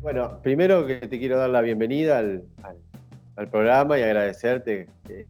[0.00, 2.44] Bueno, primero que te quiero dar la bienvenida al,
[3.36, 5.26] al, programa y agradecerte que,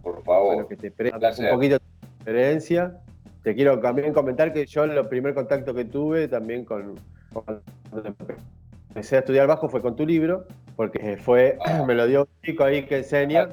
[0.00, 2.98] por favor, que te un poquito de experiencia.
[3.42, 7.00] Te quiero también comentar que yo el primer contacto que tuve también con,
[7.32, 7.62] cuando
[8.90, 10.46] empecé a estudiar bajo fue con tu libro,
[10.76, 11.82] porque fue, ah.
[11.86, 13.48] me lo dio un chico ahí que enseña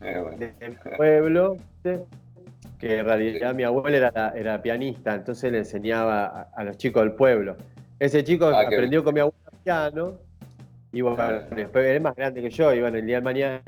[0.00, 0.04] ah.
[0.40, 6.64] eh, del pueblo, que en realidad mi abuela era, era pianista, entonces le enseñaba a,
[6.64, 7.56] los chicos del pueblo.
[8.02, 10.18] Ese chico ah, aprendió con mi abuela piano,
[10.92, 11.22] y bueno,
[11.54, 13.62] después es más grande que yo, y bueno, el día de mañana,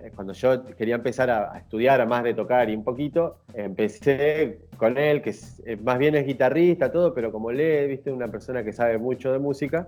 [0.00, 4.58] eh, cuando yo quería empezar a, estudiar, a más de tocar y un poquito, empecé
[4.76, 5.32] con él, que
[5.84, 9.38] más bien es guitarrista, todo, pero como lee, viste, una persona que sabe mucho de
[9.38, 9.86] música.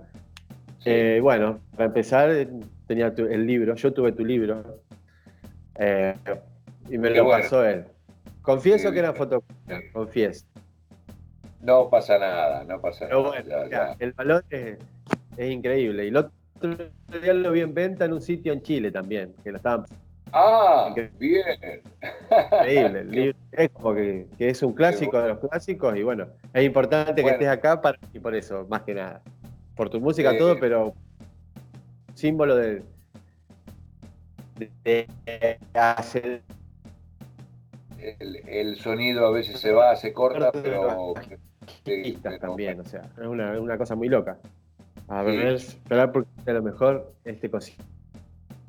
[0.85, 2.47] Eh, bueno, para empezar,
[2.87, 4.63] tenía el libro, yo tuve tu libro,
[5.77, 6.15] eh,
[6.89, 7.83] y me lo pasó él.
[8.41, 10.45] Confieso que era fotocopia, confieso.
[11.61, 13.95] No pasa nada, no pasa nada.
[13.99, 14.77] el valor es,
[15.37, 16.05] increíble.
[16.05, 16.31] Y el otro
[17.21, 19.85] día lo vi en venta en un sitio en Chile también, que lo estaban.
[20.31, 21.43] Ah, bien.
[22.51, 22.99] Increíble.
[22.99, 27.23] El libro es como que, es un clásico de los clásicos y bueno, es importante
[27.23, 29.21] que estés acá para, y por eso, más que nada.
[29.75, 30.93] Por tu música, todo, pero
[32.13, 32.83] símbolo de,
[34.83, 35.07] de,
[35.73, 36.41] hacer
[37.97, 41.13] el, sonido a veces se va, se corta, pero...
[42.39, 44.37] también, o sea, es una, cosa muy loca.
[45.07, 47.83] A ver, esperar porque a lo mejor este cosito.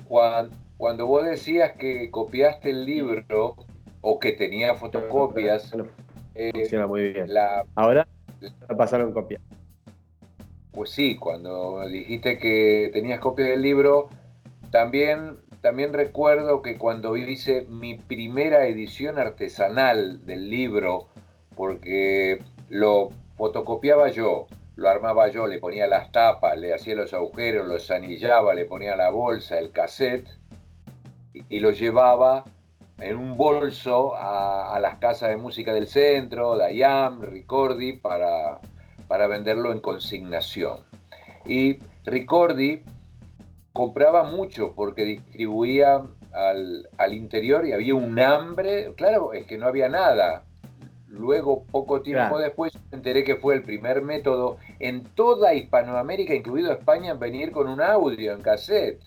[0.06, 3.56] Cuando, cuando vos decías que copiaste el libro
[4.00, 5.72] o que tenía fotocopias,
[6.34, 7.26] eh, funciona muy bien.
[7.74, 8.06] Ahora
[8.40, 9.40] la pasaron copia.
[10.72, 14.08] Pues sí, cuando dijiste que tenías copias del libro,
[14.70, 21.08] también también recuerdo que cuando hice mi primera edición artesanal del libro,
[21.54, 22.40] porque
[22.70, 27.90] lo fotocopiaba yo, lo armaba yo, le ponía las tapas, le hacía los agujeros, los
[27.90, 30.28] anillaba, le ponía la bolsa, el cassette,
[31.34, 32.44] y, lo llevaba
[32.98, 38.60] en un bolso a, las casas de música del centro, Dayam, Ricordi, para,
[39.06, 40.78] para venderlo en consignación.
[41.44, 42.82] Y Ricordi
[43.72, 46.02] compraba mucho porque distribuía
[46.32, 50.44] al, interior y había un hambre, claro, es que no había nada.
[51.10, 56.72] Luego, poco tiempo después, me enteré que fue el primer método en toda Hispanoamérica, incluido
[56.72, 59.02] España, en venir con un audio en cassette.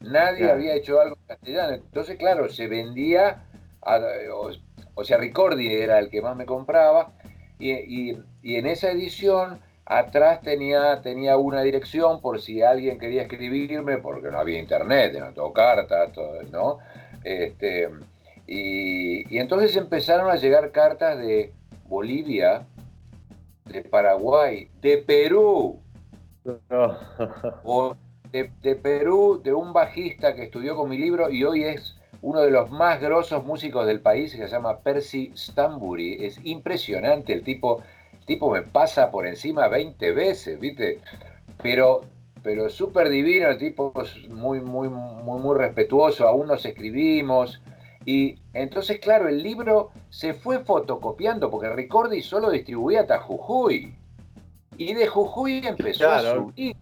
[0.00, 1.74] Nadie había hecho algo en castellano.
[1.74, 3.44] Entonces, claro, se vendía,
[4.94, 7.12] o, sea, Ricordi era el que más me compraba,
[7.58, 9.58] y en esa edición
[9.90, 15.32] Atrás tenía, tenía una dirección por si alguien quería escribirme, porque no había internet, no
[15.32, 16.78] tengo cartas, todo, ¿no?
[17.24, 17.88] Este,
[18.48, 21.52] y, entonces empezaron a llegar cartas de
[21.86, 22.66] Bolivia,
[23.66, 25.80] de Paraguay, de Perú.
[27.62, 27.94] O
[28.32, 32.40] de, de, Perú, de un bajista que estudió con mi libro y hoy es uno
[32.40, 36.24] de los más grosos músicos del país, que se llama Percy Stamburi.
[36.24, 37.82] Es impresionante, el tipo
[38.28, 41.00] tipo me pasa por encima 20 veces, ¿viste?
[41.62, 42.02] Pero,
[42.42, 47.60] pero súper divino, el tipo es muy, muy, muy, muy respetuoso, aún nos escribimos.
[48.04, 53.94] Y entonces, claro, el libro se fue fotocopiando, porque Ricordi solo distribuía hasta Jujuy.
[54.76, 56.76] Y de Jujuy empezó a subir.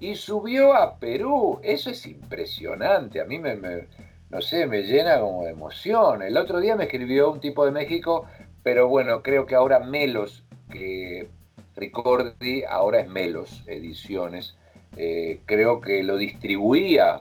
[0.00, 1.60] Y subió a Perú.
[1.62, 3.20] Eso es impresionante.
[3.20, 3.86] A mí me, me,
[4.30, 6.22] no sé, me llena como de emoción.
[6.22, 8.26] El otro día me escribió un tipo de México,
[8.62, 11.28] pero bueno, creo que ahora Melos que
[11.76, 14.56] Ricordi ahora es Melos Ediciones.
[14.96, 17.20] Eh, creo que lo distribuía,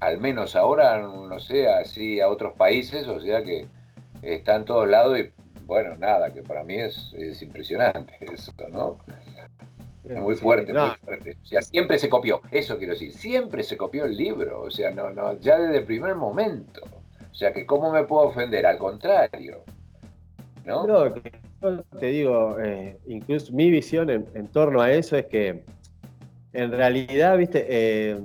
[0.00, 3.66] al menos ahora, no sé, así a otros países, o sea que
[4.22, 5.30] está en todos lados y
[5.66, 8.98] bueno, nada, que para mí es, impresionante eso, ¿no?
[10.04, 11.36] muy fuerte, muy fuerte.
[11.42, 14.90] O sea, siempre se copió, eso quiero decir, siempre se copió el libro, o sea,
[14.90, 16.80] no, no, ya desde el primer momento.
[17.30, 19.62] O sea, que cómo me puedo ofender, al contrario.
[20.64, 21.12] ¿no?
[21.98, 25.62] te digo, eh, incluso mi visión en, torno a eso es que
[26.52, 28.18] en realidad, viste, eh,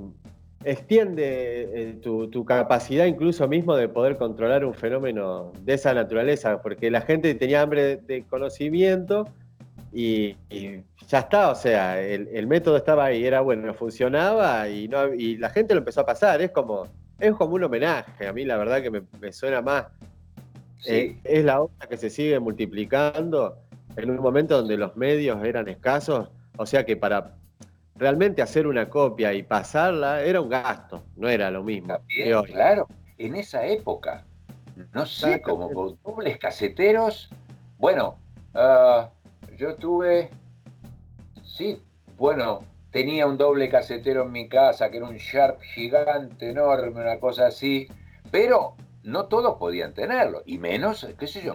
[0.65, 6.89] extiende eh, tu, capacidad incluso mismo de poder controlar un fenómeno de esa naturaleza, porque
[6.91, 9.27] la gente tenía hambre de, conocimiento
[9.91, 10.35] y,
[11.07, 15.49] ya está, o sea, el, método estaba ahí, era bueno, funcionaba y, no, y la
[15.49, 16.87] gente lo empezó a pasar, es como,
[17.19, 19.85] es como un homenaje, a mí la verdad que me suena más.
[20.85, 23.57] Eh, es la obra que se sigue multiplicando
[23.95, 27.35] en un momento donde los medios eran escasos, o sea que para
[27.95, 31.97] realmente hacer una copia y pasarla era un gasto, no era lo mismo.
[32.47, 32.87] claro,
[33.17, 34.25] en esa época,
[34.93, 37.29] no sé, como con dobles caseteros,
[37.77, 38.17] bueno,
[38.53, 39.09] ah,
[39.57, 40.29] yo tuve,
[41.43, 41.81] sí,
[42.17, 47.19] bueno, tenía un doble casetero en mi casa, que era un Sharp gigante, enorme, una
[47.19, 47.87] cosa así,
[48.31, 51.53] pero no todos podían tenerlo, y menos, qué sé yo,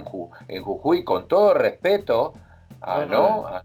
[0.49, 2.35] en, Jujuy, con todo respeto
[2.81, 3.47] a, ¿no?
[3.47, 3.65] A,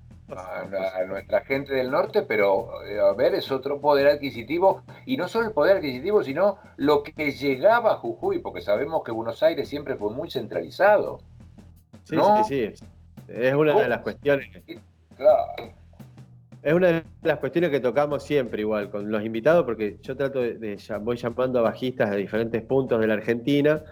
[1.08, 5.48] nuestra gente del norte, pero eh, a ver, es otro poder adquisitivo, y no solo
[5.48, 9.96] el poder adquisitivo, sino lo que llegaba a Jujuy, porque sabemos que Buenos Aires siempre
[9.96, 11.20] fue muy centralizado.
[12.04, 12.86] Sí, sí, sí.
[13.28, 14.50] Es una de las cuestiones.
[15.16, 15.46] Claro
[16.64, 20.40] es una de las cuestiones que tocamos siempre igual con los invitados, porque yo trato
[20.40, 23.84] de, voy llamando a bajistas de diferentes puntos de la Argentina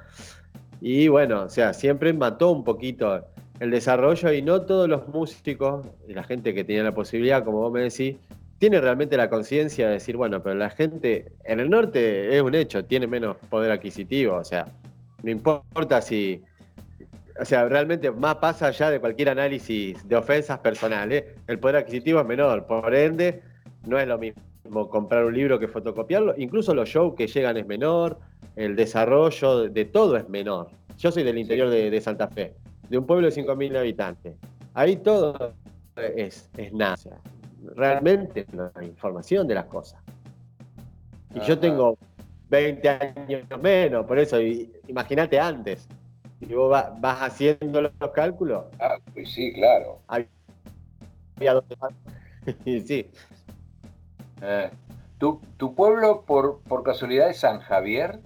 [0.79, 3.25] y bueno, o sea, siempre mató un poquito
[3.61, 7.59] el desarrollo y no todos los músicos y la gente que tenía la posibilidad, como
[7.59, 8.17] vos me decís,
[8.57, 12.55] tiene realmente la conciencia de decir, bueno, pero la gente en el norte es un
[12.55, 14.65] hecho, tiene menos poder adquisitivo, o sea,
[15.21, 16.43] no importa si
[17.39, 21.23] o sea, realmente más pasa allá de cualquier análisis de ofensas personales.
[21.47, 23.41] El poder adquisitivo es menor, por ende,
[23.87, 26.33] no es lo mismo comprar un libro que fotocopiarlo.
[26.37, 28.19] Incluso los shows que llegan es menor,
[28.55, 30.69] el desarrollo de todo es menor.
[30.97, 32.53] Yo soy del interior de, Santa Fe,
[32.91, 34.35] de un pueblo de 5.000 habitantes.
[34.73, 35.53] Ahí todo
[35.95, 37.21] es, es nada.
[37.73, 40.01] realmente no hay información de las cosas.
[41.33, 41.97] Y yo tengo
[42.49, 44.39] 20 años menos, por eso
[44.87, 45.87] imagínate antes.
[46.41, 48.65] Y vos vas haciendo los cálculos.
[48.77, 50.01] Ah, pues sí, claro.
[52.65, 53.09] sí.
[54.41, 54.69] Eh,
[55.17, 55.39] ¿tu,
[55.75, 58.19] pueblo por, por casualidad es San Javier?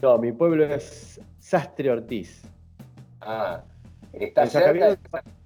[0.00, 2.53] No, mi pueblo es Sastre Ortiz.
[3.24, 3.62] Ah,
[4.12, 4.96] está cerca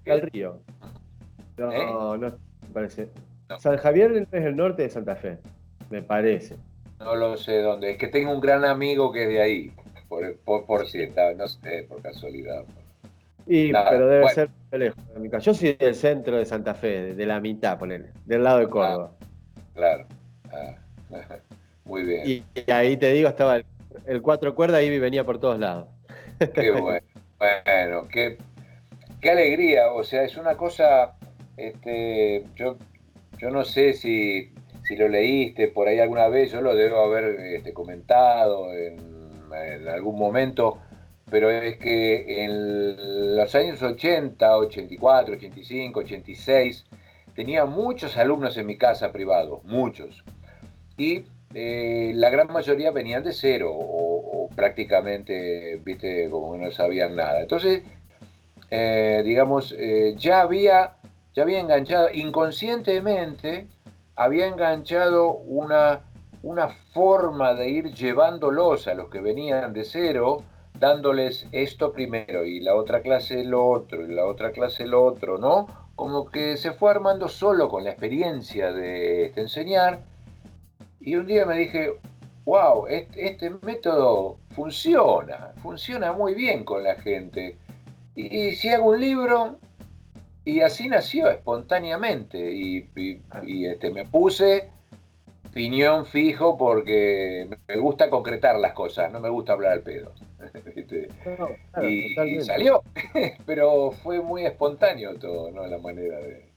[0.05, 0.61] del río.
[1.57, 1.87] No, ¿Eh?
[1.87, 2.33] no me
[2.73, 3.09] parece.
[3.59, 5.39] San Javier es el norte de Santa Fe,
[5.91, 6.57] me parece.
[6.99, 7.93] No lo sé dónde.
[7.93, 9.73] Es que tengo un gran amigo que es de ahí
[10.09, 12.65] por, por, por no sé, por casualidad.
[13.47, 15.03] Y, pero debe ser lejos.
[15.43, 18.71] Yo soy del centro de Santa Fe, de la mitad, ponele, del lado de ah,
[18.71, 19.11] Córdoba.
[19.75, 20.07] claro.
[20.53, 20.75] Ah,
[21.85, 22.27] muy bien.
[22.27, 23.61] Y, ahí te digo, estaba
[24.07, 25.89] el, cuatro cuerdas y venía por todos lados.
[26.55, 27.01] Qué bueno.
[27.39, 28.39] Bueno, qué,
[29.21, 29.93] qué alegría.
[29.93, 31.17] O sea, es una cosa,
[31.57, 32.77] este, yo,
[33.39, 34.53] yo no sé si,
[34.85, 39.19] si lo leíste por ahí alguna vez, yo lo debo haber este, comentado en
[39.55, 40.79] en algún momento,
[41.31, 46.87] pero es que en los años 80, 84, 85, 86,
[47.35, 50.25] tenía muchos alumnos en mi casa privado, muchos.
[50.97, 57.41] Y eh, la gran mayoría venían de cero o, prácticamente, viste, como no sabían nada.
[57.41, 57.83] Entonces,
[58.71, 60.97] eh, digamos, eh, ya había,
[61.35, 63.67] ya había enganchado, inconscientemente,
[64.17, 66.03] había enganchado una
[66.43, 70.43] una forma de ir llevándolos a los que venían de cero,
[70.79, 75.39] dándoles esto primero y la otra clase lo otro y la otra clase lo otro,
[75.39, 75.67] ¿no?
[75.97, 80.01] Como que se fue armando solo con la experiencia de, enseñar.
[81.01, 81.93] Y un día me dije,
[82.45, 87.57] wow, este, este, método funciona, funciona muy bien con la gente.
[88.15, 89.59] Y, si hago un libro,
[90.45, 92.53] y así nació espontáneamente.
[92.53, 92.89] Y,
[93.45, 94.71] y este, me puse
[95.59, 100.13] opinión fijo porque me gusta concretar las cosas, no me gusta hablar al pedo.
[101.83, 102.83] y, salió,
[103.47, 105.67] pero fue muy espontáneo todo, ¿no?
[105.67, 106.48] La manera de.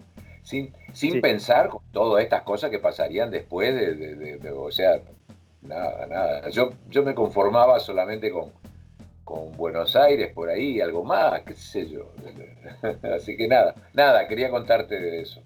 [0.44, 5.00] Sin, sin pensar con todas estas cosas que pasarían después de, o sea,
[5.62, 6.50] nada, nada.
[6.50, 8.52] Yo, yo me conformaba solamente con,
[9.24, 12.12] con Buenos Aires por ahí, algo más, qué sé yo.
[13.16, 15.42] Así que nada, nada, quería contarte de eso.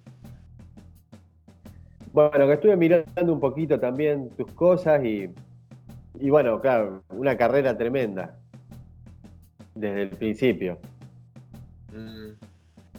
[2.13, 5.29] Bueno, que estuve mirando un poquito también tus cosas y,
[6.19, 8.37] y bueno, claro, una carrera tremenda
[9.75, 10.79] desde el principio.
[11.91, 12.31] Mm.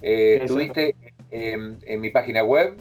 [0.02, 0.94] Eh, ¿Estuviste
[1.30, 2.76] en, mi página web?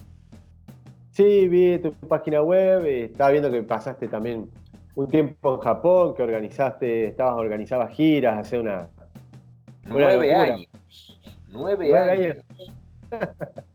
[1.12, 4.50] Sí, vi tu página web, estaba viendo que pasaste también
[4.96, 8.90] un tiempo en Japón, que organizaste, estabas organizabas giras, hace una...
[9.84, 10.68] Nueve años.
[11.50, 12.38] Nueve, años.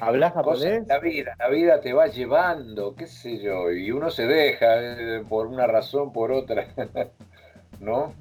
[0.00, 0.86] ¿Hablas japonés?
[0.88, 5.22] La vida, la vida te va llevando, qué sé yo, y uno se deja eh,
[5.28, 6.66] por una razón, por otra,
[7.80, 8.12] ¿no?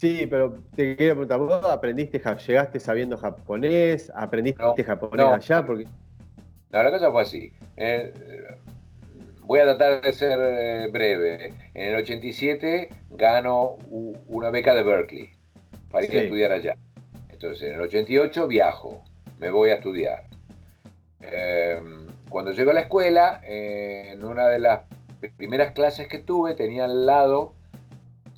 [0.00, 4.12] Sí, pero te quiero preguntar, ¿vos aprendiste, llegaste sabiendo japonés?
[4.14, 5.66] ¿Aprendiste japonés allá?
[5.66, 5.86] Porque...
[6.70, 7.52] No, la cosa fue así.
[7.76, 8.12] Eh,
[9.40, 11.52] voy a tratar de ser eh, breve.
[11.74, 13.78] En el 87 gano
[14.28, 15.30] una beca de Berkeley
[15.90, 16.76] para ir a estudiar allá.
[17.30, 19.02] Entonces, en el 88 viajo,
[19.40, 20.26] me voy a estudiar.
[21.22, 24.82] Em, cuando llego a la escuela, en una de las
[25.36, 27.54] primeras clases que tuve, tenía al lado,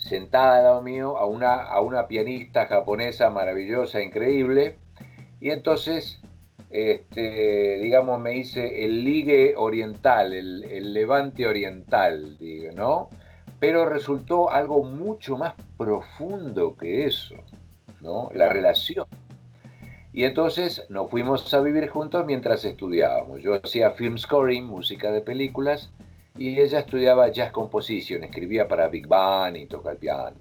[0.01, 4.77] sentada al lado mío, a una, a una pianista japonesa maravillosa, increíble,
[5.41, 6.21] y entonces
[6.71, 13.11] este, digamos, me hice el ligue oriental, el, levante oriental, digo, ¿no?
[13.59, 17.35] Pero resultó algo mucho más profundo que eso,
[18.01, 18.31] ¿no?
[18.35, 19.07] La relación.
[20.13, 23.43] Y entonces nos fuimos a vivir juntos mientras estudiábamos.
[23.43, 25.91] Yo hacía film scoring, música de películas,
[26.37, 30.37] y ella estudiaba jazz composition, escribía para Big Bang y toca el piano.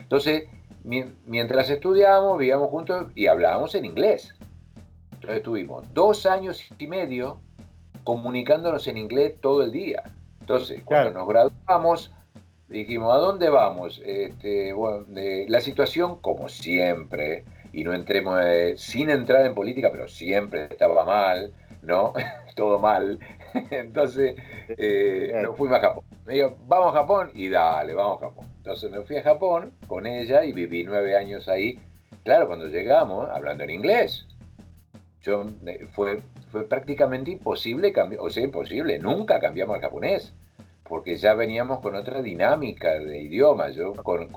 [0.00, 0.44] Entonces,
[0.82, 4.34] mientras estudiábamos, vivíamos juntos y hablábamos en inglés.
[5.12, 7.40] Entonces estuvimos dos años y medio
[8.04, 10.04] comunicándonos en inglés todo el día.
[10.40, 12.12] Entonces, cuando nos graduamos,
[12.68, 14.00] dijimos, ¿a dónde vamos?
[14.04, 14.72] Este,
[15.48, 21.04] la situación, como siempre, y no entremos, eh, sin entrar en política, pero siempre estaba
[21.04, 21.52] mal,
[21.82, 22.12] ¿no?
[22.54, 23.18] todo mal.
[23.70, 24.36] Entonces,
[24.68, 26.04] eh, nos fuimos a Japón.
[26.26, 28.46] Me dijo, vamos a Japón y dale, vamos a Japón.
[28.58, 31.78] Entonces me fui a Japón con ella y viví nueve años ahí.
[32.24, 34.26] Claro, cuando llegamos, hablando en inglés.
[35.22, 35.44] Yo,
[35.92, 40.32] fue, fue prácticamente imposible cambiar, o sea, imposible, nunca cambiamos al japonés,
[40.88, 43.70] porque ya veníamos con otra dinámica de idioma.
[43.70, 44.28] Yo con,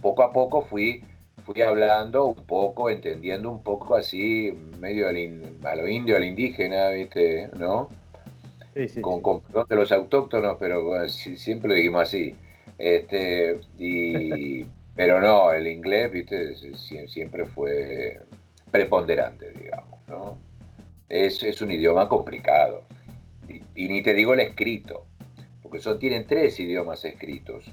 [0.00, 1.04] poco a poco fui,
[1.44, 7.50] fui hablando un poco, entendiendo un poco así, medio a lo indio, al indígena, ¿viste?
[7.58, 7.88] ¿No?
[9.00, 12.34] Con, con de los autóctonos, pero siempre lo dijimos así.
[12.78, 16.54] Este, y, pero no, el inglés, viste,
[17.08, 18.20] siempre fue
[18.70, 20.38] preponderante, digamos, ¿no?
[21.08, 22.84] Es, es un idioma complicado.
[23.74, 25.06] Y, ni te digo el escrito,
[25.62, 27.64] porque son, tienen tres idiomas escritos.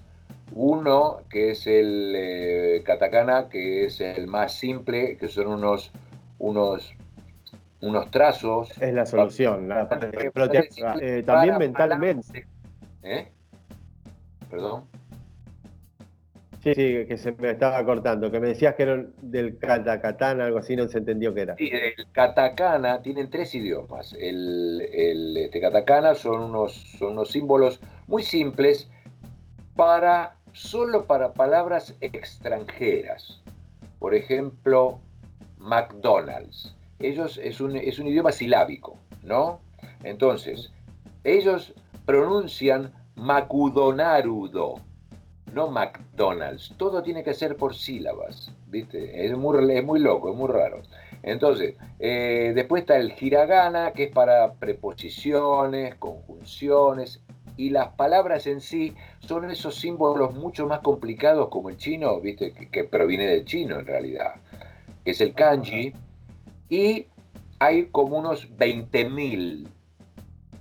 [0.54, 5.92] Uno que es el eh, katakana, que es el más simple, que son unos,
[6.40, 6.96] unos
[7.82, 8.70] unos trazos.
[8.82, 9.88] Es la solución, la
[11.02, 12.48] eh, también mentalmente.
[13.04, 13.32] ¿Eh?
[14.50, 14.86] ¿Perdón?
[16.64, 20.58] Sí, sí, que se me estaba cortando, que me decías que era del katakana, algo
[20.58, 21.56] así, no se entendió qué era.
[21.56, 24.14] Sí, el katakana tienen tres idiomas.
[24.14, 28.90] El, el este, katakana son unos, son unos símbolos muy simples
[29.76, 33.42] para solo para palabras extranjeras.
[34.00, 35.00] Por ejemplo,
[35.58, 39.60] McDonald's ellos es un, es un idioma silábico, ¿no?
[40.04, 40.72] Entonces,
[41.24, 41.74] ellos
[42.06, 44.76] pronuncian Macudonarudo,
[45.54, 46.74] no McDonald's.
[46.78, 49.26] Todo tiene que ser por sílabas, ¿viste?
[49.26, 50.82] Es muy, es muy loco, es muy raro.
[51.24, 57.22] Entonces, eh, después está el hiragana, que es para preposiciones, conjunciones,
[57.58, 62.54] y las palabras en sí son esos símbolos mucho más complicados como el chino, ¿viste?
[62.54, 64.36] Que, que proviene del chino en realidad,
[65.04, 65.94] que es el kanji,
[66.70, 67.08] y
[67.60, 69.68] hay como unos 20.000,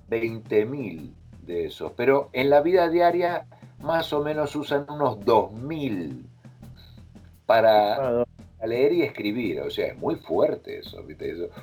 [0.09, 3.47] 20.000 de esos, pero en la vida diaria
[3.81, 6.23] más o menos usan unos 2.000
[7.45, 8.25] para
[8.65, 10.99] leer y escribir, o sea, es muy fuerte eso,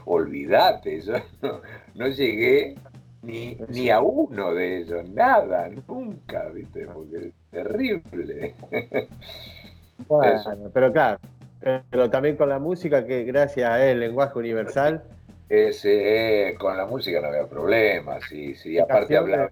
[0.06, 1.14] olvídate, eso
[1.96, 2.76] no, llegué
[3.22, 6.86] ni, ni, a uno de ellos, nada, nunca, ¿viste?
[6.88, 8.56] porque es terrible.
[10.08, 11.20] Bueno, pero claro,
[11.90, 15.04] pero también con la música, que gracias a él, lenguaje universal.
[15.50, 18.80] Ese, eh, con la música no había problema, sí, sí.
[18.80, 19.52] Aparte hablaba,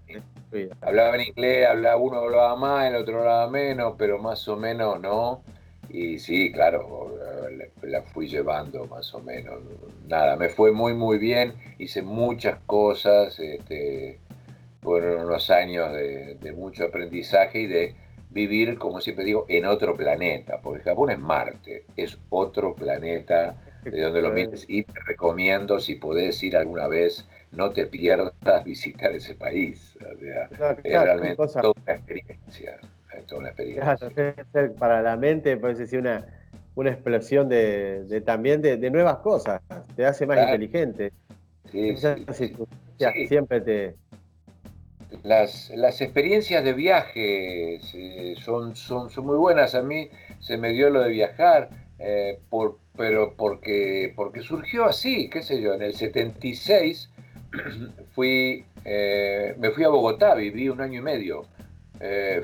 [0.82, 5.00] hablaba en inglés, hablaba, uno hablaba más, el otro hablaba menos, pero más o menos
[5.00, 5.44] no.
[5.90, 7.18] Y sí, claro,
[7.84, 9.60] la, fui llevando más o menos.
[10.08, 11.54] Nada, me fue muy, muy bien.
[11.78, 13.38] Hice muchas cosas.
[13.40, 14.18] Este,
[14.82, 17.96] fueron unos años de, de mucho aprendizaje y de
[18.32, 24.02] vivir, como siempre digo, en otro planeta, porque Japón es Marte, es otro planeta de
[24.02, 28.34] donde lo mires y te recomiendo, si podés ir alguna vez, no te pierdas
[28.66, 29.98] visitar ese país.
[30.84, 32.80] es realmente toda una experiencia.
[33.28, 33.98] Toda una experiencia.
[34.80, 36.26] para la mente puede ser una,
[36.76, 39.62] una explosión de, también de, nuevas cosas,
[39.96, 41.12] te hace más inteligente.
[41.72, 41.96] Sí,
[43.28, 43.96] Siempre te,
[45.24, 49.76] las, las experiencias de viaje eh, son, son, son, muy buenas.
[49.76, 55.30] A mí se me dio lo de viajar, eh, por, pero porque, porque surgió así,
[55.30, 57.10] qué sé yo, en el 76
[58.16, 61.46] fui, eh, me fui a Bogotá, viví un año y medio.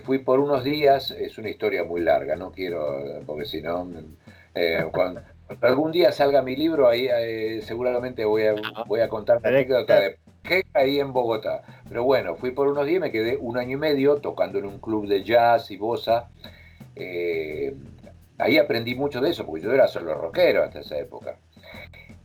[0.04, 3.90] fui por unos días, es una historia muy larga, no quiero, porque si no,
[4.92, 5.22] cuando,
[5.62, 7.10] algún día salga mi libro, ahí
[7.62, 8.56] seguramente voy a,
[8.86, 10.18] voy a contar la anécdota de
[10.74, 11.63] ahí en Bogotá.
[11.88, 14.80] Pero bueno, fui por unos días, me quedé un año y medio tocando en un
[14.80, 16.30] club de jazz y bossa.
[16.96, 17.75] Eh,
[18.38, 21.38] ahí aprendí mucho de eso, porque yo era solo rockero hasta esa época.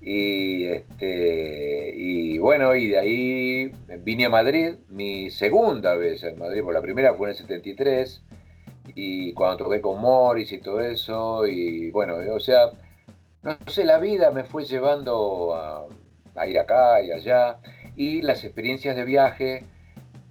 [0.00, 6.60] Y, este, y bueno, y de ahí vine a Madrid, mi segunda vez en Madrid,
[6.62, 8.22] porque la primera fue en el 73,
[8.94, 12.70] y cuando toqué con Morris y todo eso, y bueno, o sea,
[13.42, 15.86] no sé, la vida me fue llevando a,
[16.34, 17.58] a ir acá y allá.
[17.96, 19.64] Y las experiencias de viaje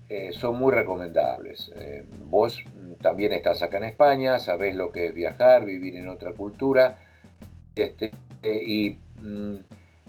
[0.10, 1.72] eh, son muy recomendables.
[1.76, 2.64] Eh, vos
[3.02, 6.98] también estás acá en España, sabés lo que es viajar, vivir en otra cultura.
[7.76, 8.12] Este,
[8.44, 9.56] y mm,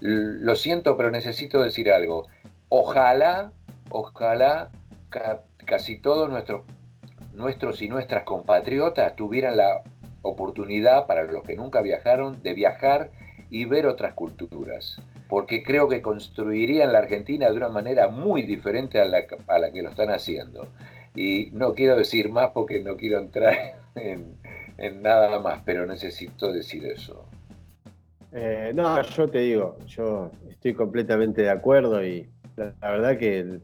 [0.01, 2.27] lo siento, pero necesito decir algo.
[2.69, 3.53] Ojalá,
[3.91, 4.71] ojalá
[5.65, 6.63] casi todos nuestros,
[7.33, 9.83] nuestros y nuestras compatriotas tuvieran la
[10.23, 13.11] oportunidad, para los que nunca viajaron, de viajar
[13.51, 15.01] y ver otras culturas,
[15.33, 19.73] porque creo que construirían la Argentina de una manera muy diferente a la, a la
[19.73, 20.69] que lo están haciendo.
[21.15, 23.57] Y no quiero decir más porque no quiero entrar
[23.95, 24.37] en,
[25.01, 27.25] nada más, pero necesito decir eso.
[28.31, 33.59] Eh, no, yo te digo, yo estoy completamente de acuerdo y la, verdad que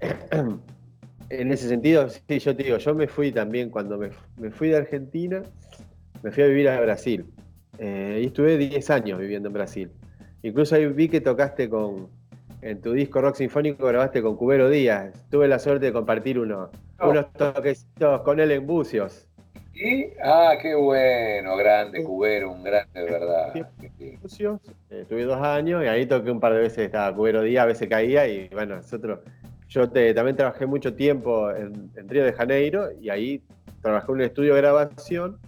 [1.30, 4.10] en ese sentido, sí, yo te digo, yo me fui también cuando me,
[4.50, 5.42] fui de Argentina,
[6.22, 7.24] me fui a vivir a Brasil.
[7.78, 9.90] Eh, y estuve 10 años viviendo en Brasil.
[10.42, 12.08] Incluso ahí vi que tocaste con,
[12.62, 15.12] en tu disco rock sinfónico, grabaste con Cubero Díaz.
[15.30, 17.10] Tuve la suerte de compartir uno, oh.
[17.10, 19.28] unos toquecitos con él en Bucios.
[20.24, 23.52] Ah, qué bueno, grande, Cubero, un grande, de verdad.
[24.90, 27.66] Eh, tuve dos años y ahí toqué un par de veces, estaba Cubero Día, a
[27.66, 29.20] veces caía y bueno, nosotros,
[29.68, 33.42] yo también trabajé mucho tiempo en, Río de Janeiro y ahí
[33.80, 35.38] trabajé en un estudio de grabación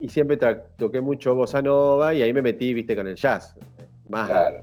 [0.00, 0.38] y siempre
[0.78, 3.54] toqué mucho bossa nova y ahí me metí, viste, con el jazz.
[4.08, 4.62] Más claro.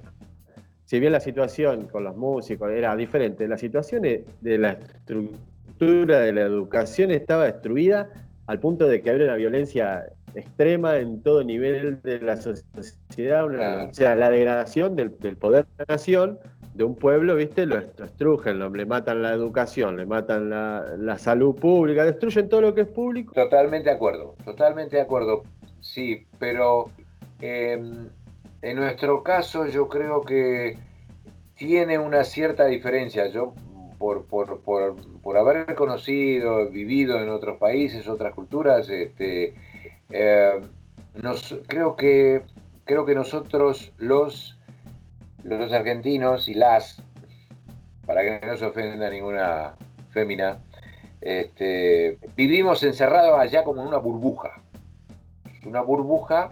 [0.85, 6.33] Si bien la situación con los músicos era diferente, la situación de la estructura de
[6.33, 8.09] la educación estaba destruida
[8.47, 13.93] al punto de que había una violencia extrema en todo nivel de la sociedad, o
[13.93, 16.39] sea, la degradación del, poder de la nación,
[16.73, 17.65] de un pueblo, ¿viste?
[17.65, 22.81] Lo, destruyen, le matan la educación, le matan la, salud pública, destruyen todo lo que
[22.81, 23.33] es público.
[23.33, 25.43] Totalmente de acuerdo, totalmente de acuerdo,
[25.81, 26.89] sí, pero
[27.41, 28.09] em,
[28.63, 30.77] en nuestro caso yo creo que
[31.55, 33.27] tiene una cierta diferencia.
[33.27, 33.53] Yo
[33.99, 39.53] por, por, por, por, haber conocido, vivido en otros países, otras culturas, este,
[40.09, 40.61] eh,
[41.21, 42.43] nos, creo, que,
[42.85, 44.57] creo que nosotros los,
[45.43, 47.03] los argentinos y las,
[48.05, 49.75] para que no se ofenda ninguna
[50.11, 50.59] fémina,
[51.19, 54.61] este, vivimos encerrados allá como en una burbuja.
[55.65, 56.51] Una burbuja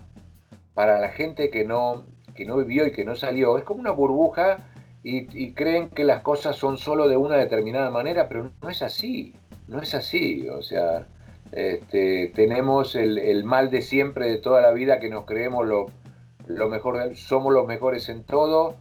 [0.74, 2.06] para la gente que no,
[2.36, 3.58] que no vivió y que no salió.
[3.58, 4.60] Es como una burbuja
[5.04, 9.34] y, creen que las cosas son solo de una determinada manera, pero no es así,
[9.68, 10.48] no es así.
[10.50, 11.08] O sea,
[11.52, 15.88] este, tenemos el, mal de siempre, de toda la vida, que nos creemos lo,
[16.48, 18.76] lo mejor, somos los mejores en todo.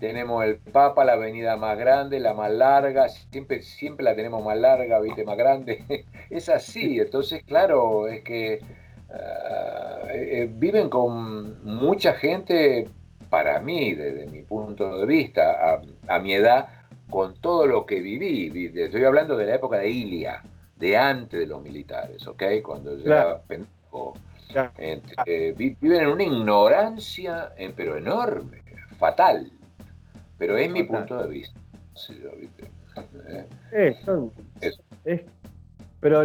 [0.00, 4.58] Tenemos el Papa, la avenida más grande, la más larga, siempre, siempre la tenemos más
[4.58, 5.24] larga, ¿viste?
[5.24, 5.84] Más grande.
[6.30, 8.60] es así, entonces, claro, es que
[9.10, 12.88] ah, eh, eh, viven con mucha gente
[13.30, 16.68] para mí, desde mi punto de vista, a, mi edad,
[17.10, 20.42] con todo lo que viví, estoy hablando de la época de Ilia,
[20.76, 22.42] de antes de los militares, ¿ok?
[22.62, 24.14] Cuando yo era pendejo.
[25.56, 28.62] viven en una ignorancia, pero enorme,
[28.98, 29.50] fatal.
[30.38, 31.60] Pero es mi punto de vista.
[35.04, 35.26] ¿Eh?
[36.00, 36.22] Pero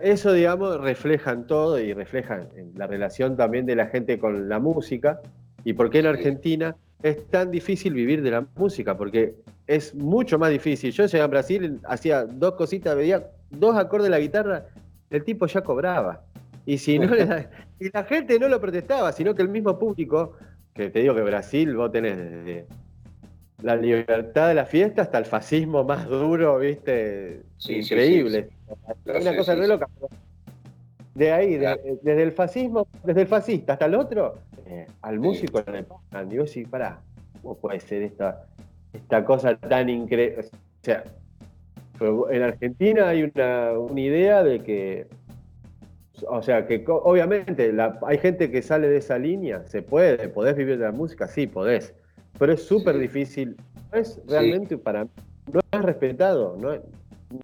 [0.00, 5.20] eso, digamos, reflejan todo y reflejan la relación también de la gente con la música
[5.64, 9.34] y por qué en Argentina es tan difícil vivir de la música, porque
[9.66, 10.92] es mucho más difícil.
[10.92, 14.66] Yo llegué a Brasil, hacía dos cositas, veía dos acordes de la guitarra,
[15.10, 16.24] el tipo ya cobraba.
[16.64, 17.10] Y si no
[17.80, 20.36] y la gente no lo protestaba, sino que el mismo público,
[20.74, 22.66] que te digo que Brasil vos tenés desde
[23.62, 28.50] la libertad de la fiesta hasta el fascismo más duro, viste, increíble.
[29.04, 29.88] Una cosa re loca.
[31.14, 35.84] De ahí, desde el fascismo, desde el fascista hasta el otro, eh, al músico le
[35.84, 36.28] pagan.
[36.28, 37.00] Digo, sí, pará,
[37.42, 38.46] ¿cómo puede ser esta,
[38.92, 40.40] esta cosa tan increíble?
[40.40, 41.04] O sea,
[42.30, 45.06] en Argentina hay una, idea de que,
[46.28, 47.74] o sea, que obviamente
[48.06, 51.46] hay gente que sale de esa línea, se puede, podés vivir de la música, sí,
[51.46, 51.94] podés,
[52.38, 53.56] pero es súper difícil,
[53.92, 55.10] no es realmente para mí,
[55.52, 56.72] no es respetado, no,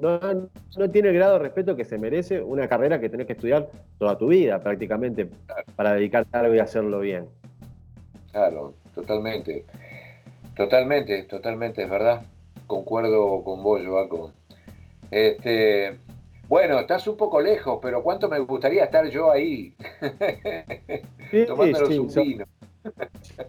[0.00, 3.68] no, tiene el grado de respeto que se merece una carrera que tenés que estudiar
[3.98, 5.28] toda tu vida prácticamente
[5.76, 7.26] para dedicarte a algo y hacerlo bien.
[8.32, 9.64] Claro, totalmente.
[10.56, 12.22] Totalmente, totalmente, es verdad.
[12.66, 14.32] Concuerdo con vos, Joaco.
[15.10, 15.98] Este,
[16.48, 19.74] bueno, estás un poco lejos, pero ¿cuánto me gustaría estar yo ahí?
[21.30, 22.46] Sí, un vino.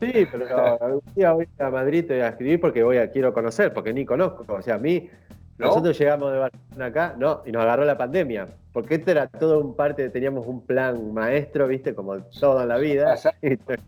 [0.01, 3.93] Sí, pero algún día voy a Madrid a escribir porque voy a quiero conocer, porque
[3.93, 4.45] ni conozco.
[4.53, 5.09] O sea, a mí
[5.59, 9.59] Nosotros llegamos de Barcelona acá, no, y nos agarró la pandemia, porque esto era todo
[9.59, 13.15] un parte, teníamos un plan maestro, viste, como todo en la vida.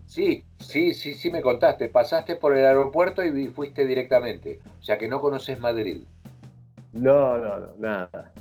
[0.05, 4.97] Sí, sí, sí, sí me contaste, pasaste por el aeropuerto y fuiste directamente, o sea
[4.97, 6.03] que no conoces Madrid.
[6.93, 8.31] No, no, no, nada.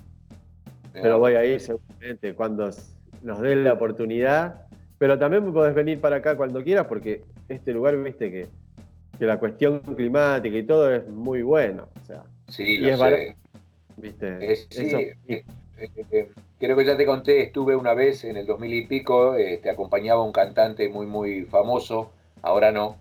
[0.93, 2.71] Pero voy a ir seguramente cuando
[3.23, 4.67] nos den la oportunidad.
[4.99, 8.49] Pero también podés venir para acá cuando quieras, porque este lugar, viste, que,
[9.19, 11.89] que la cuestión climática y todo es muy bueno.
[12.51, 13.37] Sí, lo sé.
[13.97, 14.57] ¿Viste?
[14.71, 14.95] sí,
[15.29, 15.45] eh,
[15.79, 19.55] eh, creo que ya te conté, estuve una vez en el 2000 y pico, te
[19.55, 22.11] este, acompañaba un cantante muy, muy famoso,
[22.43, 22.97] ahora no,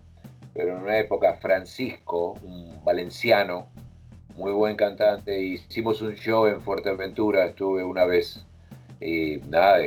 [0.54, 3.68] pero en una época, Francisco, un valenciano,
[4.36, 8.46] muy buen cantante, hicimos un show en Fuerteventura, estuve una vez.
[9.02, 9.78] Y nada,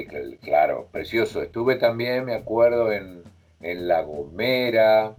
[0.40, 1.42] claro, precioso.
[1.42, 3.22] Estuve también, me acuerdo, en,
[3.60, 5.14] La Gomera.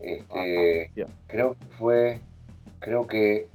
[0.00, 2.20] Este, ah, creo que fue,
[2.80, 3.48] creo que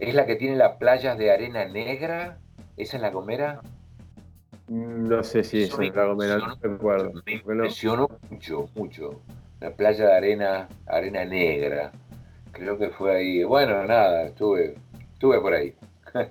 [0.00, 2.38] ¿Es la que tiene las playas de arena negra?
[2.78, 3.60] ¿Esa es la Gomera?
[4.66, 7.12] No sé si es la Gomera, no recuerdo.
[7.26, 9.20] Me impresionó mucho, mucho.
[9.60, 11.92] La playa de arena, arena negra.
[12.52, 13.44] Creo que fue ahí.
[13.44, 14.76] Bueno, nada, estuve,
[15.12, 15.74] estuve por ahí.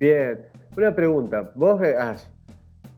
[0.00, 1.50] Bien, una pregunta.
[1.54, 1.82] Vos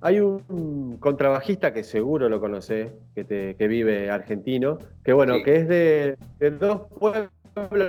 [0.01, 5.57] hay un contrabajista que seguro lo conocés, que, te, que vive argentino, que bueno, que
[5.57, 7.31] es de, de dos pueblos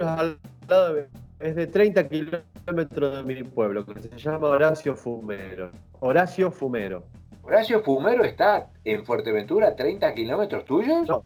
[0.02, 1.08] al lado de
[1.40, 5.72] es de 30 kilómetros de mi pueblo, que se llama Horacio Fumero.
[6.00, 7.04] Horacio Fumero.
[7.44, 11.08] ¿Horacio Fumero está en Fuerteventura, 30 kilómetros tuyos?
[11.08, 11.24] No.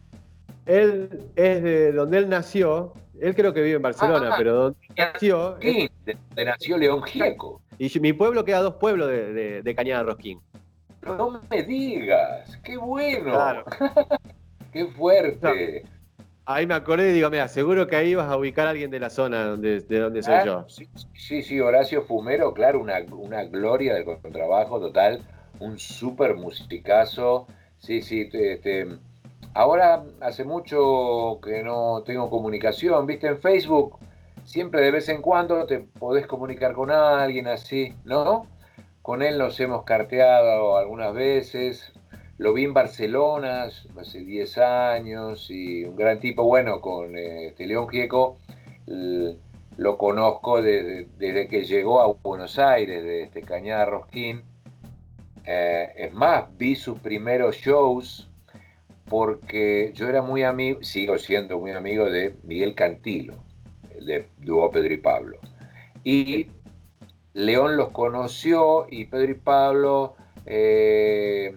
[0.66, 2.94] Él es de donde él nació.
[3.20, 5.56] Él creo que vive en Barcelona, ah, pero donde nació.
[5.60, 7.60] Sí, de, nació León Gieco.
[7.78, 10.40] Y mi pueblo queda a dos pueblos de, de, Cañada Rosquín.
[11.02, 13.32] No me digas, qué bueno.
[13.32, 13.64] Claro.
[14.72, 15.84] qué fuerte.
[16.46, 19.00] Ahí me acordé y digo, mira, seguro que ahí vas a ubicar a alguien de
[19.00, 20.66] la zona donde, de donde soy ah, yo.
[20.68, 25.22] Sí, sí, Horacio Fumero, claro, una, una gloria del contrabajo total,
[25.58, 27.46] un súper musicazo.
[27.78, 28.86] Sí, sí, este,
[29.54, 33.98] ahora hace mucho que no tengo comunicación, viste, en Facebook
[34.44, 38.46] siempre de vez en cuando te podés comunicar con alguien así, ¿no?
[39.02, 41.92] Con él nos hemos carteado algunas veces,
[42.38, 47.88] lo vi en Barcelona hace 10 años y un gran tipo, bueno, con este, León
[47.88, 48.38] Gieco
[49.76, 54.42] lo conozco desde, que llegó a Buenos Aires, de este Cañada Rosquín.
[55.46, 58.28] Eh, es más, vi sus primeros shows
[59.06, 63.34] porque yo era muy amigo, sigo siendo muy amigo de Miguel Cantilo,
[63.96, 65.38] el de Dúo Pedro y Pablo.
[66.02, 66.48] Y
[67.32, 70.16] León los conoció y Pedro y Pablo...
[70.46, 71.56] Eh,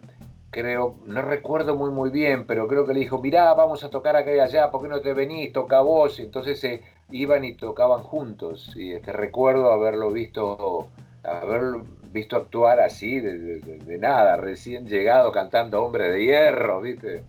[0.49, 4.15] creo, no recuerdo muy muy bien, pero creo que le dijo, mirá, vamos a tocar
[4.15, 5.51] acá y allá, ¿por qué no te venís?
[5.53, 6.19] Toca vos.
[6.19, 6.81] entonces se
[7.11, 8.73] iban y tocaban juntos.
[8.75, 10.87] Y este, recuerdo haberlo visto,
[11.23, 17.23] haberlo visto actuar así, de, nada, recién llegado cantando Hombre de Hierro, ¿viste?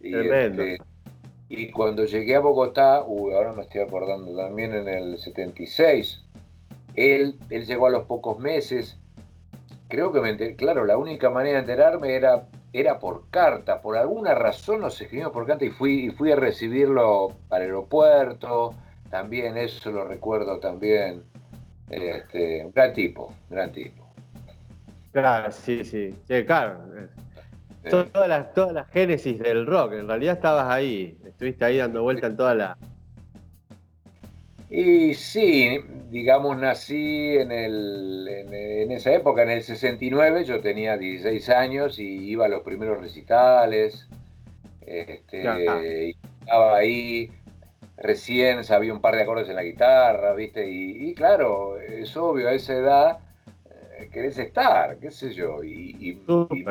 [0.00, 0.78] Y, este,
[1.48, 6.24] y cuando llegué a Bogotá, uy, ahora me estoy acordando, también en el 76,
[6.96, 8.98] él, él llegó a los pocos meses,
[9.88, 14.34] creo que me claro, la única manera de enterarme era, era por carta, por alguna
[14.34, 18.74] razón nos escribimos por carta y fui, y fui a recibirlo al aeropuerto,
[19.10, 21.22] también eso lo recuerdo también,
[21.90, 24.06] este, un gran tipo, gran tipo.
[25.12, 26.14] Claro, sí, sí,
[26.46, 26.80] claro.
[27.88, 32.26] Toda la, toda la génesis del rock, en realidad estabas ahí, estuviste ahí dando vuelta
[32.26, 32.76] en toda la,
[34.68, 41.48] y sí, digamos, nací en, el, en, esa época, en el 69, yo tenía 16
[41.50, 44.08] años y iba a los primeros recitales.
[44.80, 47.30] Este, estaba ahí,
[47.96, 50.68] recién sabía un par de acordes en la guitarra, ¿viste?
[50.68, 53.18] Y, claro, es obvio, a esa edad
[53.98, 55.64] eh, querés estar, qué sé yo.
[55.64, 56.64] Y, y,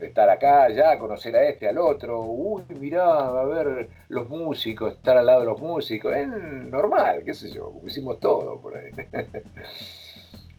[0.00, 5.16] estar acá, ya, conocer a este, al otro, uy, mirá, a ver los músicos, estar
[5.16, 8.90] al lado de los músicos, es normal, qué sé yo, hicimos todo por ahí.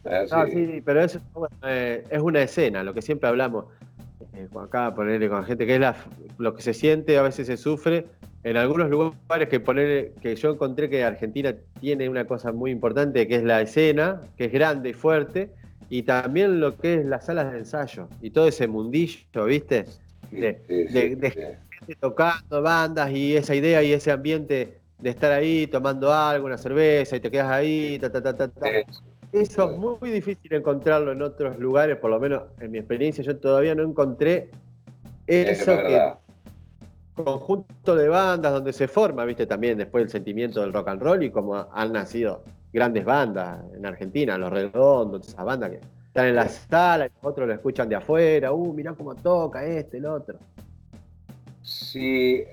[0.02, 1.20] Ah, sí, pero eso
[1.62, 3.66] eh, es una escena, lo que siempre hablamos
[4.32, 5.82] eh, acá, ponerle con gente, que es
[6.38, 8.06] lo que se siente, a veces se sufre.
[8.42, 13.28] En algunos lugares que poner, que yo encontré que Argentina tiene una cosa muy importante,
[13.28, 15.50] que es la escena, que es grande y fuerte,
[15.90, 19.86] y también lo que es las salas de ensayo y todo ese mundillo, ¿viste?
[20.30, 21.56] De, gente
[21.98, 27.16] tocando bandas y esa idea y ese ambiente de estar ahí tomando algo, una cerveza
[27.16, 28.50] y te quedas ahí, ta, ta, ta, ta,
[29.32, 33.36] Eso es muy difícil encontrarlo en otros lugares, por lo menos en mi experiencia yo
[33.36, 34.50] todavía no encontré
[35.26, 36.12] eso que
[37.24, 41.22] conjunto de bandas donde se forma, viste, también después el sentimiento del rock and roll
[41.24, 46.36] y como han nacido grandes bandas en Argentina, Los Redondos, esas bandas que están en
[46.36, 50.06] la sala y los otros lo escuchan de afuera, uh, mirá cómo toca este, el
[50.06, 50.38] otro.
[51.62, 52.44] Sí,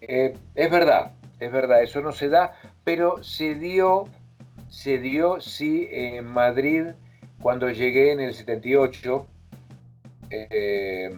[0.00, 4.04] eh, es verdad, es verdad, eso no se da, pero se dio,
[4.68, 6.86] se dio, sí, en Madrid,
[7.40, 9.26] cuando llegué en el 78,
[10.30, 11.14] eh,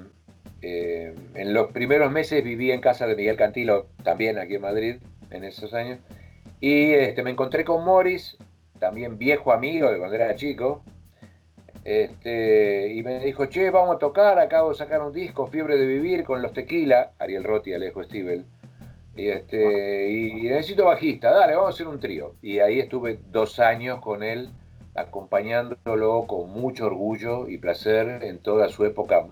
[0.62, 4.96] eh, en los primeros meses viví en casa de Miguel Cantilo, también aquí en Madrid,
[5.30, 6.00] en esos años,
[6.60, 8.36] y este, me encontré con Morris,
[8.78, 10.82] también viejo amigo de cuando era chico,
[11.84, 15.86] este, y me dijo, che, vamos a tocar, acabo de sacar un disco, Fiebre de
[15.86, 18.44] Vivir, con los Tequila, Ariel Rotti, Alejo Stivel,
[19.14, 22.34] y, este, y, necesito bajista, dale, vamos a hacer un trío.
[22.42, 24.50] Y ahí estuve dos años con él,
[24.94, 29.26] acompañándolo con mucho orgullo y placer en toda su época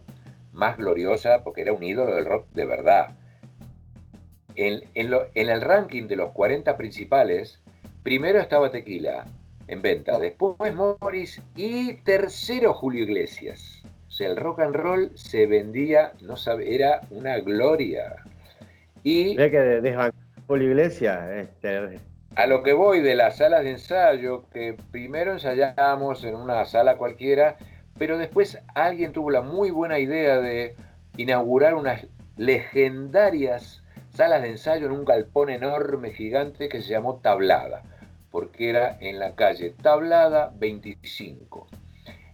[0.53, 3.17] más gloriosa, porque era un ídolo del rock de verdad.
[4.57, 7.61] En, en el ranking de los 40 principales,
[8.03, 9.27] primero estaba Tequila,
[9.69, 10.19] en venta.
[10.19, 13.83] Después Morris y tercero Julio Iglesias.
[14.09, 18.17] O sea, el rock and roll se vendía, no sabe, era una gloria.
[19.03, 20.13] Y Ve que de
[20.47, 21.99] Julio Iglesias, este...
[22.37, 26.97] a lo que voy de las salas de ensayo, que primero ensayábamos en una sala
[26.97, 27.57] cualquiera,
[27.99, 30.75] pero después alguien tuvo la muy buena idea de
[31.17, 33.83] inaugurar unas legendarias
[34.15, 37.83] salas de ensayo en un galpón enorme, gigante, que se llamó Tablada
[38.35, 41.69] porque era en la calle Tablada 25.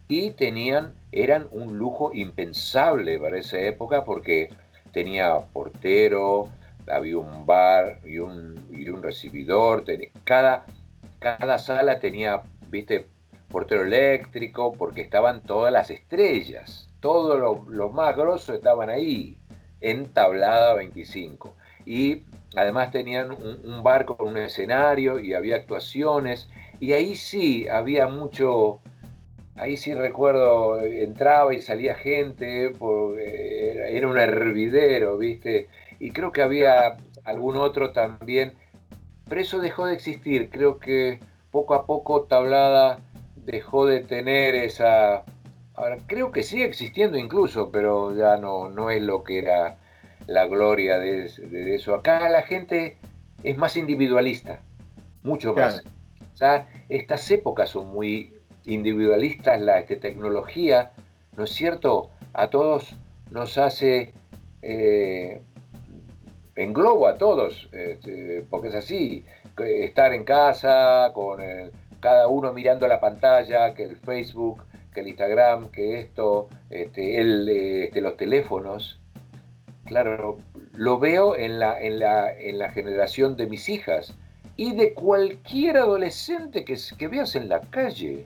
[0.09, 4.49] Y tenían, eran un lujo impensable para esa época porque
[4.93, 6.49] tenía portero,
[6.90, 9.85] había un bar y un, un recibidor,
[10.25, 10.64] cada,
[11.19, 13.07] cada sala tenía, viste,
[13.51, 17.38] portero eléctrico, porque estaban todas las estrellas, todos
[17.69, 19.37] los, más grosos estaban ahí,
[19.83, 21.55] en Tablada 25.
[21.90, 22.22] Y
[22.57, 26.48] Además tenían un, barco con un escenario y había actuaciones.
[26.81, 28.81] Y ahí sí había mucho,
[29.55, 32.74] ahí sí recuerdo, entraba y salía gente,
[33.88, 35.68] era un hervidero, ¿viste?
[36.00, 38.55] Y creo que había algún otro también.
[39.29, 40.50] Pero eso dejó de existir.
[40.50, 41.20] Creo que
[41.53, 42.98] poco a poco Tablada
[43.37, 45.24] dejó de tener esa...
[45.74, 49.79] Ahora, creo que sigue existiendo incluso, pero ya no, no es lo que era
[50.31, 51.93] la gloria de, eso.
[51.93, 52.99] Acá la gente
[53.43, 54.61] es más individualista,
[55.25, 55.83] mucho más.
[56.88, 58.33] estas épocas son muy
[58.64, 60.93] individualistas, la este, tecnología,
[61.37, 62.11] ¿no es cierto?
[62.33, 62.95] A todos
[63.33, 64.14] nos hace,
[64.62, 65.43] eh,
[66.55, 69.25] engloba a todos, este, porque es así,
[69.59, 71.40] estar en casa, con
[71.99, 74.62] cada uno mirando la pantalla, que el Facebook,
[74.95, 79.00] que el Instagram, que esto, este, el, este, los teléfonos,
[79.90, 80.38] Claro,
[80.76, 84.14] lo veo en la, en la, en la generación de mis hijas
[84.57, 88.24] y de cualquier adolescente que, que veas en la calle.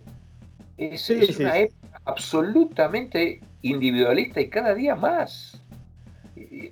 [0.76, 5.58] Es, una época absolutamente individualista y cada día más.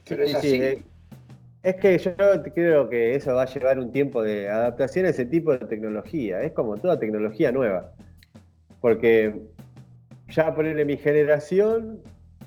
[0.07, 0.61] Pero es así.
[0.61, 0.83] Eh,
[1.63, 2.15] es que yo
[2.55, 6.43] creo que eso va a llevar un tiempo de adaptación a ese tipo de tecnología.
[6.43, 7.93] Es como toda tecnología nueva.
[8.83, 9.41] Porque
[10.29, 12.03] ya ponerle mi generación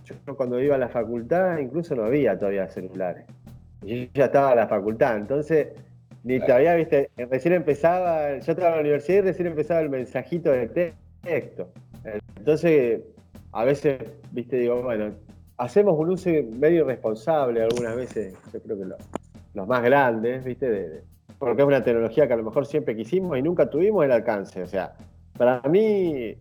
[0.05, 3.25] yo cuando iba a la facultad incluso no había todavía celulares.
[3.81, 5.67] Yo ya estaba en la facultad, entonces
[6.23, 10.51] ni todavía, viste, recién empezaba, yo estaba en la universidad y recién empezaba el mensajito
[10.51, 11.69] de texto.
[12.35, 13.01] Entonces,
[13.51, 13.99] a veces,
[14.31, 15.11] viste, digo, bueno,
[15.57, 18.85] hacemos un uso medio irresponsable algunas veces, yo creo que
[19.53, 21.03] los más grandes, viste,
[21.37, 24.63] porque es una tecnología que a lo mejor siempre quisimos y nunca tuvimos el alcance.
[24.63, 24.95] O sea,
[25.37, 26.35] para mí,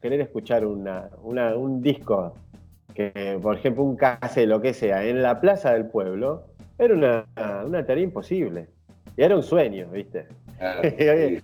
[0.00, 2.34] querer escuchar una, un disco
[2.98, 6.42] que, por ejemplo, un case, lo que sea, en la plaza del pueblo,
[6.78, 8.66] era una, tarea imposible.
[9.16, 10.26] Y era un sueño, ¿viste?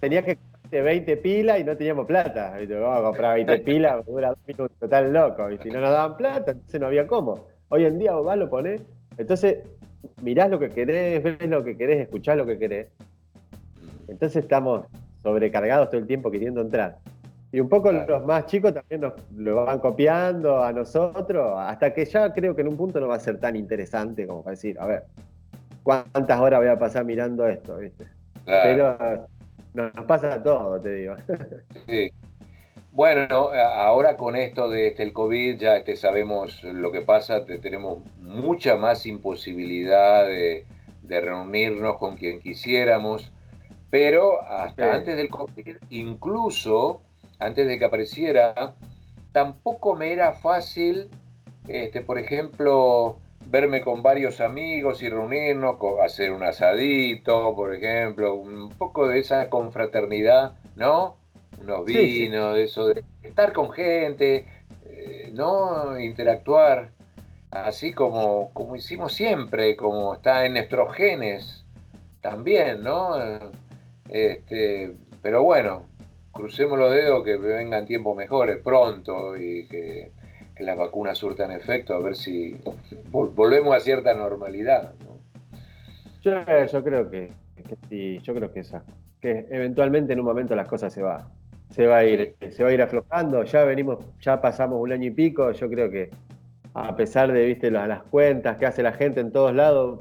[0.00, 2.56] Tenías que comprarte 20 pilas y no teníamos plata.
[2.58, 2.74] ¿viste?
[2.74, 5.48] Vamos a comprar 20 pilas, dura dos minutos, tan loco.
[5.52, 7.46] Y si no nos daban plata, entonces no había cómo.
[7.68, 8.82] Hoy en día vos vas, lo ponés.
[9.18, 9.58] Entonces,
[10.20, 12.88] mirás lo que querés, ves lo que querés, escuchás lo que querés.
[14.08, 14.84] Entonces estamos
[15.22, 16.98] sobrecargados todo el tiempo queriendo entrar.
[17.52, 22.04] Y un poco los más chicos también nos lo van copiando a nosotros, hasta que
[22.04, 24.78] ya creo que en un punto no va a ser tan interesante como para decir,
[24.78, 25.04] a ver,
[25.82, 27.78] ¿cuántas horas voy a pasar mirando esto?
[27.78, 28.06] ¿viste?
[28.44, 29.26] Pero
[29.74, 31.16] nos pasa todo, te digo.
[31.86, 32.12] Sí.
[32.92, 37.98] Bueno, ahora con esto de este, el COVID ya este, sabemos lo que pasa, tenemos
[38.20, 40.66] mucha más imposibilidad de,
[41.08, 43.32] reunirnos con quien quisiéramos,
[43.90, 47.02] pero hasta antes del COVID incluso
[47.40, 48.74] antes de que apareciera,
[49.32, 51.08] tampoco me era fácil,
[51.66, 58.70] este, por ejemplo, verme con varios amigos y reunirnos, hacer un asadito, por ejemplo, un
[58.70, 61.16] poco de esa confraternidad, ¿no?
[61.60, 64.46] Unos vinos, de eso, de estar con gente,
[64.84, 65.98] eh, ¿no?
[65.98, 66.90] Interactuar,
[67.50, 71.64] así como, como hicimos siempre, como está en nuestros genes
[72.20, 73.14] también, ¿no?
[74.08, 75.89] Este, pero bueno,
[76.32, 80.12] crucemos los dedos que vengan tiempos mejores pronto y que,
[80.60, 82.54] las vacunas surtan efecto, a ver si
[83.10, 84.92] volvemos a cierta normalidad.
[86.20, 86.44] Yo,
[86.84, 87.32] creo que,
[87.88, 88.84] sí, yo creo que esa,
[89.22, 91.30] que eventualmente en un momento las cosas se va,
[91.70, 93.42] se va a ir, se va a ir aflojando.
[93.44, 95.50] Ya venimos, ya pasamos un año y pico.
[95.52, 96.10] Yo creo que
[96.74, 100.00] a pesar de viste las, las cuentas que hace la gente en todos lados,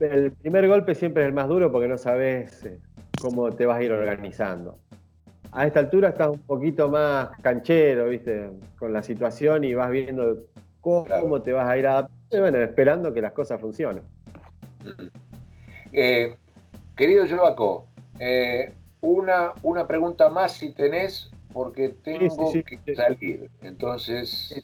[0.00, 2.78] el primer golpe siempre es el más duro porque no sabes eh,
[3.24, 4.78] cómo te vas a ir organizando
[5.54, 8.50] a esta altura estás un poquito más canchero, ¿viste?
[8.76, 10.38] Con la situación y vas viendo
[10.80, 14.02] cómo te vas a ir adaptando, bueno, esperando que las cosas funcionen.
[15.92, 16.36] Eh,
[16.96, 17.86] querido Joaco,
[18.18, 23.48] eh, una, una pregunta más si tenés, porque tengo que salir.
[23.62, 24.60] Entonces.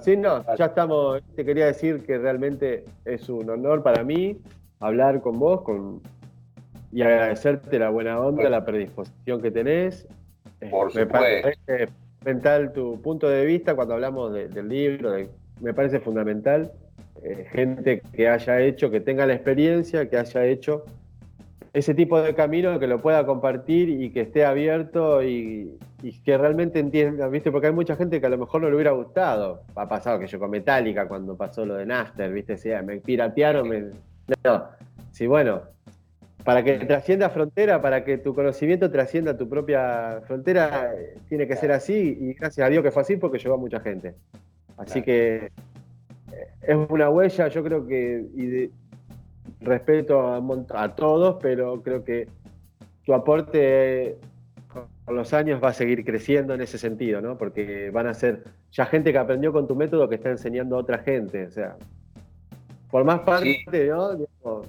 [0.00, 1.22] sí, no, ya estamos.
[1.36, 4.36] Te quería decir que realmente es un honor para mí
[4.80, 6.02] hablar con vos, con
[6.92, 10.06] y agradecerte la buena onda, la predisposición que tenés.
[10.60, 15.16] Eh, Por me parece fundamental tu punto de vista cuando hablamos del libro,
[15.60, 16.72] me parece fundamental.
[17.24, 20.84] Eh, gente que haya hecho, que tenga la experiencia, que haya hecho
[21.72, 25.78] ese tipo de camino, que lo pueda compartir y que esté abierto y,
[26.24, 27.50] que realmente entienda, ¿viste?
[27.50, 29.62] Porque hay mucha gente que a lo mejor no le hubiera gustado.
[29.76, 32.58] Ha pasado que yo con Metallica cuando pasó lo de Naster, ¿viste?
[32.58, 33.84] Si me piratearon, me...
[34.44, 34.64] No,
[35.12, 35.62] sí, bueno,
[36.44, 40.92] para que trascienda frontera, para que tu conocimiento trascienda tu propia frontera,
[41.28, 43.80] tiene que ser así y gracias a Dios que fue así porque llegó a mucha
[43.80, 44.14] gente.
[44.76, 45.52] Así que
[46.32, 48.70] eh, es una huella, yo creo que, y de,
[49.60, 50.42] respeto a,
[50.82, 52.26] a, todos, pero creo que
[53.04, 54.18] tu aporte
[55.04, 57.36] con los años va a seguir creciendo en ese sentido, ¿no?
[57.36, 60.80] Porque van a ser ya gente que aprendió con tu método que está enseñando a
[60.80, 61.76] otra gente, o sea,
[62.92, 64.18] por más parte, ¿no?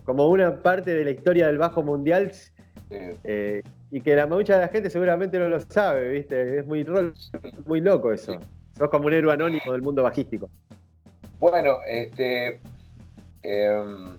[0.06, 2.32] como una parte de la historia del bajo mundial
[2.90, 6.60] eh, y que la mucha de la gente seguramente no lo sabe, ¿viste?
[6.60, 6.88] Es muy,
[7.66, 8.40] muy loco eso.
[8.78, 10.50] Sos como un héroe anónimo del mundo bajístico.
[11.38, 12.62] Bueno, este.
[13.42, 14.18] Em,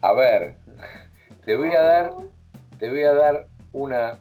[0.00, 0.54] a ver,
[1.44, 2.12] te voy a dar.
[2.78, 4.20] Te voy a dar una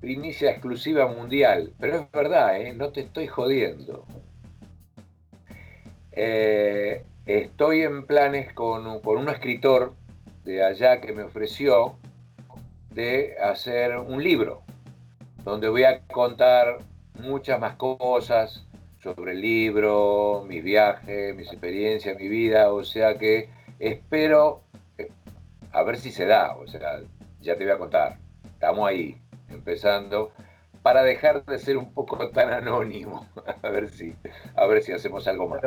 [0.00, 1.72] primicia exclusiva mundial.
[1.80, 2.72] Pero es verdad, ¿eh?
[2.72, 4.04] No te estoy jodiendo.
[6.12, 9.92] Eh, Estoy en planes con, un escritor
[10.44, 11.98] de allá que me ofreció
[12.88, 14.62] de hacer un libro
[15.44, 16.78] donde voy a contar
[17.20, 18.66] muchas más cosas
[19.02, 24.62] sobre el libro, mis viajes, mis experiencias, mi vida, o sea que espero
[24.96, 25.10] eh,
[25.72, 27.02] a ver si se da, o sea,
[27.42, 28.16] ya te voy a contar,
[28.54, 30.32] estamos ahí, empezando,
[30.88, 33.26] para dejar de ser un poco tan anónimo.
[33.62, 34.14] A ver si,
[34.56, 35.60] a ver si hacemos algo más.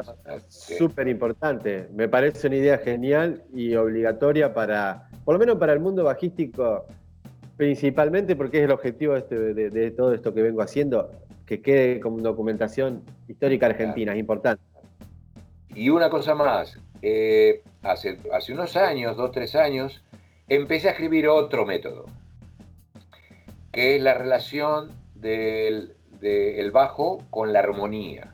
[0.47, 1.87] Súper importante.
[1.93, 6.87] Me parece una idea genial y obligatoria para, por lo menos para el mundo bajístico,
[7.55, 11.11] principalmente porque es el objetivo este, de, todo esto que vengo haciendo,
[11.45, 14.63] que quede como documentación histórica argentina, es importante.
[15.75, 20.03] Y una cosa más, eh, hace, hace unos años, dos, tres años,
[20.49, 22.05] empecé a escribir otro método,
[23.71, 28.33] que es la relación del, bajo con la armonía.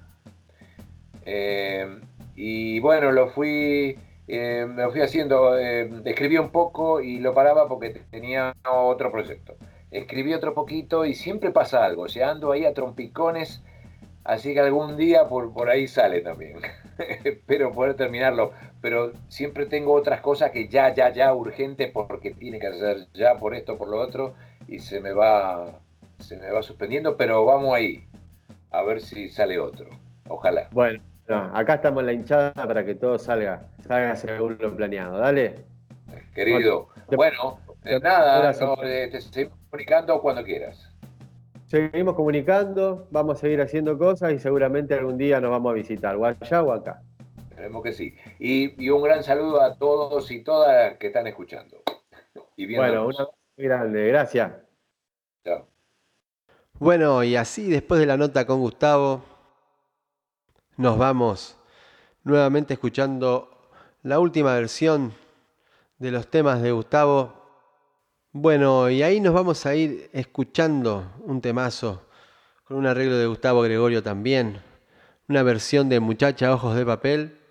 [1.25, 1.99] Eh,
[2.35, 3.97] y bueno, lo fui,
[4.27, 9.55] eh, me fui haciendo, eh, escribí un poco y lo paraba porque tenía otro proyecto.
[9.91, 13.63] Escribí otro poquito y siempre pasa algo, o sea, ando ahí a trompicones,
[14.23, 16.59] así que algún día por, por ahí sale también.
[17.23, 22.59] Espero poder terminarlo, pero siempre tengo otras cosas que ya, ya, ya urgente porque tiene
[22.59, 24.33] que hacer ya por esto, por lo otro,
[24.67, 25.79] y se me va
[26.19, 28.07] se me va suspendiendo, pero vamos ahí,
[28.71, 29.89] a ver si sale otro.
[30.27, 30.67] Ojalá.
[30.71, 31.01] Bueno,
[31.53, 35.17] acá estamos en la hinchada para que todo salga, salga según lo planeado.
[35.17, 35.65] Dale.
[36.33, 38.51] Querido, bueno, eh, nada,
[38.83, 40.93] eh, te seguimos comunicando cuando quieras.
[41.67, 46.15] Seguimos comunicando, vamos a seguir haciendo cosas y seguramente algún día nos vamos a visitar,
[46.15, 47.01] o allá o acá.
[47.49, 48.15] Esperemos que sí.
[48.39, 51.81] Y, un gran saludo a todos y todas que están escuchando.
[52.55, 54.53] Y bueno, una muy grande, gracias.
[55.43, 55.67] Chao.
[56.79, 59.25] Bueno, y así después de la nota con Gustavo,
[60.75, 61.57] nos vamos
[62.23, 63.71] nuevamente escuchando
[64.03, 65.11] la última versión
[65.97, 67.33] de los temas de Gustavo.
[68.31, 72.03] Bueno, y ahí nos vamos a ir escuchando un temazo
[72.65, 74.61] con un arreglo de Gustavo Gregorio también,
[75.27, 77.41] una versión de Muchacha Ojos de Papel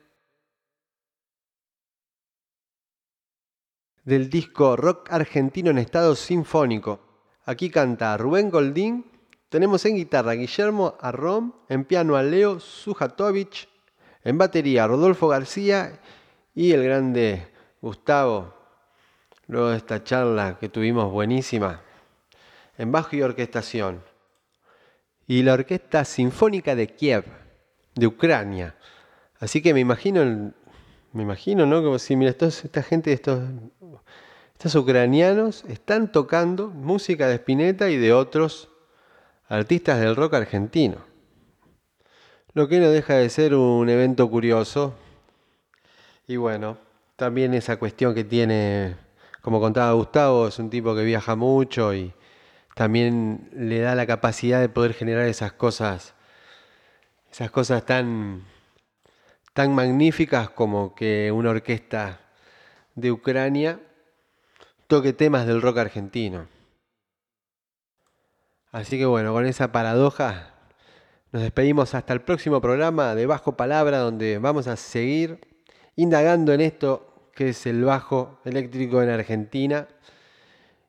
[4.04, 7.00] del disco Rock Argentino en Estado Sinfónico.
[7.44, 9.15] Aquí canta Rubén Goldín
[9.48, 13.68] tenemos en guitarra Guillermo Arrom, en piano a Leo Sujatovich,
[14.24, 16.00] en batería Rodolfo García
[16.54, 17.46] y el grande
[17.80, 18.54] Gustavo,
[19.46, 21.82] luego de esta charla que tuvimos buenísima,
[22.76, 24.02] en bajo y orquestación.
[25.28, 27.24] Y la Orquesta Sinfónica de Kiev,
[27.94, 28.76] de Ucrania.
[29.40, 30.52] Así que me imagino,
[31.12, 31.82] me imagino, ¿no?
[31.82, 33.40] Como si, mira, esta gente, estos,
[34.52, 38.70] estos ucranianos están tocando música de Spinetta y de otros
[39.48, 40.98] artistas del rock argentino.
[42.52, 44.94] Lo que no deja de ser un evento curioso.
[46.26, 46.78] Y bueno,
[47.16, 48.96] también esa cuestión que tiene,
[49.42, 52.12] como contaba Gustavo, es un tipo que viaja mucho y
[52.74, 56.14] también le da la capacidad de poder generar esas cosas,
[57.30, 58.44] esas cosas tan,
[59.52, 62.20] tan magníficas como que una orquesta
[62.94, 63.80] de Ucrania
[64.88, 66.48] toque temas del rock argentino.
[68.76, 70.50] Así que bueno, con esa paradoja
[71.32, 75.40] nos despedimos hasta el próximo programa de Bajo Palabra, donde vamos a seguir
[75.96, 79.88] indagando en esto que es el bajo eléctrico en Argentina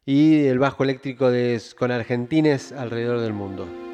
[0.06, 1.30] y el bajo eléctrico
[1.78, 3.87] con argentines alrededor del mundo.